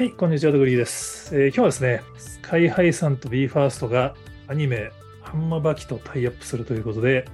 [0.00, 4.14] はい、こんにちは、ドグリーです、えー今日はですね、スカイハイさんと BE:FIRST が
[4.46, 7.28] アニメ、ハンマバキとタイアップするということで、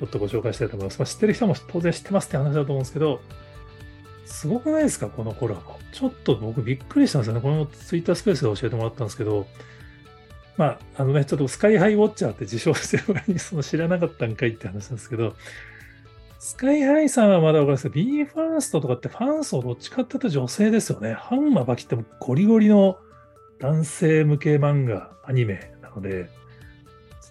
[0.00, 0.98] ちょっとご紹介したいと思います。
[0.98, 3.20] まあ、知ってる人も当然知ってますって話だと思うんですけど、
[4.26, 5.60] すごくないですか、このコラボ。
[5.92, 7.40] ちょっと僕びっくりしたんですよね。
[7.40, 9.46] このツイッタースペースで教えてもらったんですけど、
[10.56, 15.36] まあ、あのね、ちょっとスカイハイウォッチャーって自称してる割にその知らなかったんかいって話なんですけど、
[16.44, 21.14] スカイハイさんはまだわかるんですけど、BE:FIRST とかってファン層どっちかっていうと女性ですよね。
[21.14, 22.98] ハンマバキってゴリゴリの
[23.60, 26.28] 男性向け漫画、アニメなので、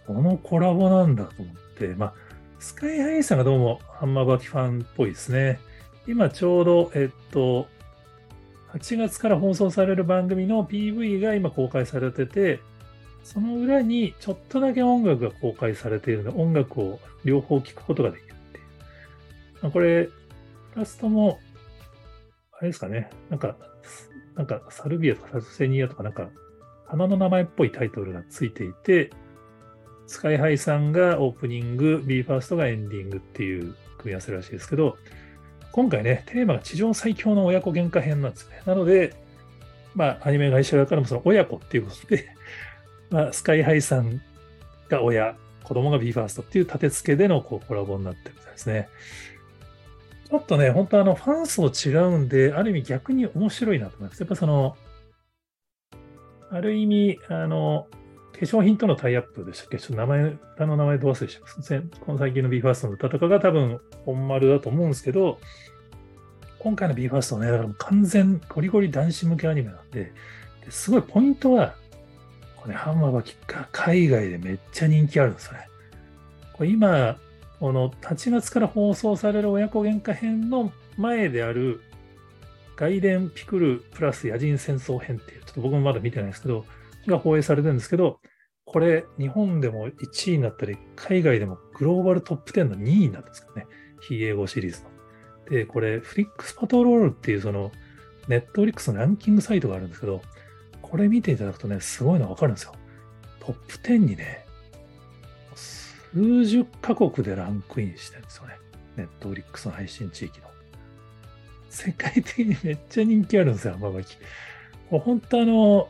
[0.08, 2.14] そのコラボなんだと思って、まあ、
[2.58, 5.60] スカイハイさんがどうもハンマバキファンっぽいですね。
[6.08, 7.68] 今ちょうど、えっと、
[8.74, 12.62] 8月から放送される番組の PV が今公開されてて、
[13.24, 18.33] その裏にちょっとだけ音楽が公開されているので、音楽を両方聴くことができる。
[19.72, 20.10] これ、
[20.76, 21.40] ラストも、
[22.52, 23.56] あれですかね、なんか、
[24.36, 26.30] なんかサルビアとかサルセニアとかなんか、
[26.86, 29.10] 花の名前っぽいタイトルがついていて、
[30.08, 34.98] スカイハイさんがオープニング、BE:FIRST がエンディングっていう組み合わせらしいですけど、
[35.72, 38.62] 今回ね、テーマが地上最強の親子喧嘩編なんですね。
[38.66, 39.16] なので、
[39.96, 42.28] まあ、アニメ会社側からもその親子っていうことで、
[43.10, 44.22] まあ、スカイハイさん
[44.90, 48.90] が親、子供が BE:FIRST っていう立て付けでのこうコラボになってるみたいですね。
[50.34, 54.20] ちょっとね、本当あの、ファン層違うんで、ある意味逆に面白いなと思います。
[54.20, 54.76] やっぱその、
[56.50, 57.86] ある意味、あの、
[58.32, 59.78] 化粧品とのタイアップでしたっけ？
[59.78, 60.24] ちょっと名前、
[60.56, 61.84] 歌の名前ど忘れします。
[62.00, 65.40] この最近の BE:FIRST の歌とかが多分本丸だと思うんですけど、
[66.58, 70.14] 今回の BE:FIRST はね、だからもう完全ゴリゴリ男子向けアニメなんで、
[70.66, 71.76] ですごいポイントは、
[72.56, 75.68] これハンマーバキが海外でめっちゃ人気あるんですよね。
[76.54, 77.20] これ今、
[77.64, 81.80] この8月から放送される親子喧嘩編の前である
[82.76, 86.66] 外伝ピクルプラス野人戦争編っていう、ちょっと僕もまだ見てないですけど、
[87.08, 88.20] が放映されてるんですけど、
[88.66, 93.66] これ日本でも1位になったり、海外でもグローバルトップ10の2位になったんですかね。
[94.02, 94.90] 非英語シリーズの。
[95.50, 97.72] で、これ、フリックスパトロールっていうその、
[98.28, 100.22] ネットフリックスのランキングサイトがあるんですけど、
[100.82, 102.74] これ見ていただくとね、すごいのわかるんですよ。
[103.40, 104.43] トップ10にね、
[106.14, 108.58] 数十カ国でランクインしてるんですよね。
[108.96, 110.48] ネットフリックスの配信地域の。
[111.70, 114.16] 世界的にめっちゃ人気あるんですよ、範馬刃牙。
[114.92, 115.90] もう本当あの、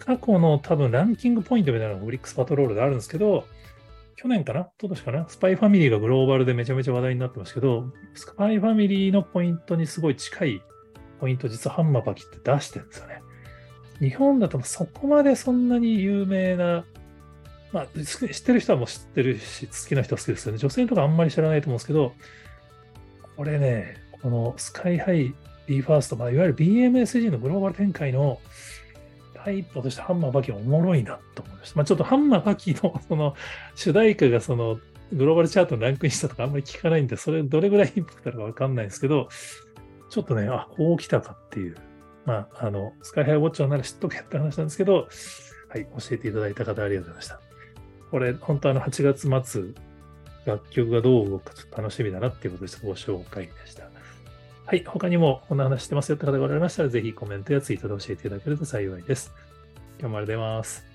[0.00, 3.46] 過去の多分ランキングポイントみたいなのが FlixPatrol であるんですけど、
[4.16, 4.60] 去年かな？
[4.60, 5.28] 一昨年かな？
[5.28, 10.62] スパイファミリーがグローバルでめちゃめちゃ話題になってますけど、スパイファミリーのポイントにすごい近い
[11.20, 13.22] ポイント、実は範馬刃牙って出してるんですよね。
[14.00, 16.84] 日本だとそこまでそんなに有名な、
[17.74, 20.58] まあ、知ってる人はもう知ってるし、好きな人は好きですよね。
[20.58, 22.12] 女性とかあんまり知らないと思うんですけど、
[23.36, 25.34] これね、このスカイハイ、
[25.66, 28.38] BE:FIRST、まあ、いわゆる BMSG のグローバル展開の
[29.44, 31.76] 第一歩としてハンマーバキはおもろいなと思いました。
[31.78, 33.34] まあ、ちょっとハンマーバキの その
[33.74, 34.78] 主題歌がその
[35.12, 39.28] グローバルチャートにランクインしたとかあんまり聞かないんで、それどれぐらいインパクトあるかわかんないんですけど、
[40.10, 41.76] ちょっとね、あ、こう来たかっていう。
[42.24, 45.08] まあ、あの、スカイハイウォッチャーなら知っとけって話なんですけど、
[45.68, 47.43] はい、教えていただいた方ありがとうございました。
[48.14, 49.64] これ、本当あの、8月末、
[50.46, 53.88] 楽曲がどう動くかちょっと楽しみだなっていうことでちょっとご紹介でした。
[54.66, 59.32] はい、他にもこんな話してますよって方がおられましたら、ぜひコメントやツイートで教えていただけると幸いです。
[59.98, 60.93] 今日もありがとうございます。